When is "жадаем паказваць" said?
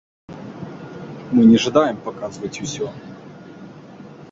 1.67-2.53